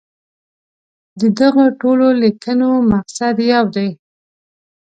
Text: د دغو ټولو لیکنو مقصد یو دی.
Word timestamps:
د 1.19 1.21
دغو 1.39 1.65
ټولو 1.81 2.07
لیکنو 2.23 2.69
مقصد 2.91 3.35
یو 3.53 3.65
دی. 3.75 3.89